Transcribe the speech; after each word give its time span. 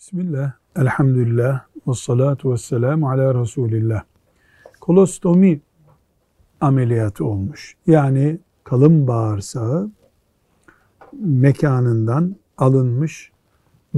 Bismillah, 0.00 0.52
elhamdülillah, 0.76 1.60
ve 1.88 1.94
salatu 1.94 2.52
ve 2.52 2.56
selamu 2.56 3.10
ala 3.10 3.40
Resulillah. 3.40 4.02
Kolostomi 4.80 5.60
ameliyatı 6.60 7.24
olmuş. 7.24 7.76
Yani 7.86 8.38
kalın 8.64 9.08
bağırsağı 9.08 9.90
mekanından 11.12 12.36
alınmış, 12.58 13.32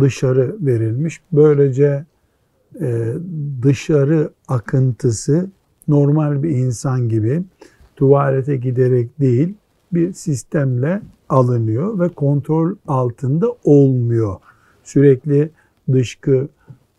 dışarı 0.01 0.57
verilmiş. 0.61 1.21
Böylece 1.33 2.05
e, 2.81 3.15
dışarı 3.63 4.31
akıntısı 4.49 5.51
normal 5.89 6.43
bir 6.43 6.51
insan 6.51 7.09
gibi 7.09 7.43
tuvalete 7.97 8.57
giderek 8.57 9.21
değil 9.21 9.55
bir 9.93 10.13
sistemle 10.13 11.03
alınıyor 11.29 11.99
ve 11.99 12.09
kontrol 12.09 12.75
altında 12.87 13.47
olmuyor. 13.65 14.37
Sürekli 14.85 15.51
dışkı 15.93 16.49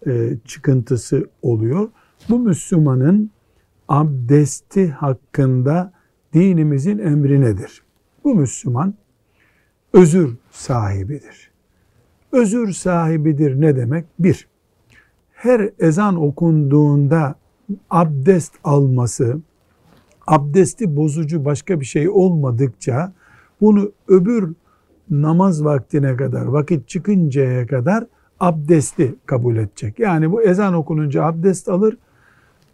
e, 0.07 0.37
çıkıntısı 0.45 1.27
oluyor. 1.41 1.89
Bu 2.29 2.39
Müslümanın 2.39 3.31
abdesti 3.87 4.91
hakkında 4.91 5.93
dinimizin 6.33 6.99
emri 6.99 7.41
nedir? 7.41 7.83
Bu 8.23 8.35
Müslüman 8.35 8.93
özür 9.93 10.35
sahibidir. 10.51 11.51
Özür 12.31 12.71
sahibidir 12.71 13.61
ne 13.61 13.75
demek? 13.75 14.05
Bir, 14.19 14.47
her 15.33 15.69
ezan 15.79 16.15
okunduğunda 16.21 17.35
abdest 17.89 18.53
alması, 18.63 19.39
abdesti 20.27 20.95
bozucu 20.95 21.45
başka 21.45 21.79
bir 21.79 21.85
şey 21.85 22.09
olmadıkça 22.09 23.13
bunu 23.61 23.91
öbür 24.07 24.53
namaz 25.09 25.63
vaktine 25.63 26.15
kadar, 26.15 26.45
vakit 26.45 26.87
çıkıncaya 26.87 27.67
kadar 27.67 28.05
abdesti 28.43 29.15
kabul 29.25 29.57
edecek. 29.57 29.99
Yani 29.99 30.31
bu 30.31 30.41
ezan 30.41 30.73
okununca 30.73 31.23
abdest 31.23 31.69
alır, 31.69 31.97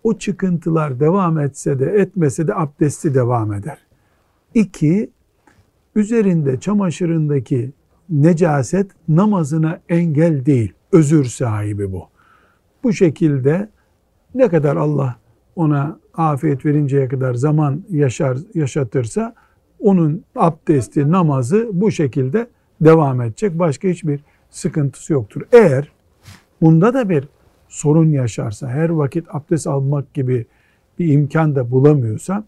o 0.03 0.17
çıkıntılar 0.17 0.99
devam 0.99 1.39
etse 1.39 1.79
de 1.79 1.85
etmese 1.85 2.47
de 2.47 2.55
abdesti 2.55 3.15
devam 3.15 3.53
eder. 3.53 3.77
İki, 4.53 5.09
üzerinde 5.95 6.59
çamaşırındaki 6.59 7.71
necaset 8.09 8.91
namazına 9.07 9.79
engel 9.89 10.45
değil, 10.45 10.73
özür 10.91 11.25
sahibi 11.25 11.91
bu. 11.91 12.03
Bu 12.83 12.93
şekilde 12.93 13.69
ne 14.35 14.49
kadar 14.49 14.75
Allah 14.75 15.15
ona 15.55 15.99
afiyet 16.13 16.65
verinceye 16.65 17.07
kadar 17.07 17.33
zaman 17.33 17.83
yaşar 17.89 18.37
yaşatırsa 18.53 19.35
onun 19.79 20.23
abdesti, 20.35 21.11
namazı 21.11 21.69
bu 21.73 21.91
şekilde 21.91 22.47
devam 22.81 23.21
edecek. 23.21 23.59
Başka 23.59 23.87
hiçbir 23.87 24.19
sıkıntısı 24.49 25.13
yoktur. 25.13 25.41
Eğer 25.51 25.91
bunda 26.61 26.93
da 26.93 27.09
bir 27.09 27.27
sorun 27.67 28.09
yaşarsa, 28.09 28.67
her 28.67 28.89
vakit 28.89 29.25
abdest 29.35 29.67
almak 29.67 30.13
gibi 30.13 30.45
bir 30.99 31.13
imkan 31.13 31.55
da 31.55 31.71
bulamıyorsa, 31.71 32.43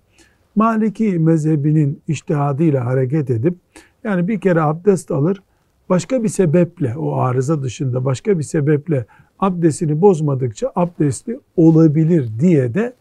Maliki 0.55 1.19
mezhebinin 1.19 2.01
iştihadıyla 2.07 2.85
hareket 2.85 3.29
edip, 3.29 3.55
yani 4.03 4.27
bir 4.27 4.39
kere 4.39 4.61
abdest 4.61 5.11
alır, 5.11 5.43
başka 5.89 6.23
bir 6.23 6.29
sebeple, 6.29 6.97
o 6.97 7.15
arıza 7.15 7.63
dışında 7.63 8.05
başka 8.05 8.39
bir 8.39 8.43
sebeple 8.43 9.05
abdestini 9.39 10.01
bozmadıkça 10.01 10.71
abdestli 10.75 11.39
olabilir 11.55 12.29
diye 12.39 12.73
de 12.73 12.93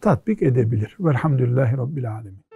tatbik 0.00 0.42
edebilir. 0.42 0.96
Velhamdülillahi 1.00 1.76
Rabbil 1.76 2.12
Alemin. 2.12 2.47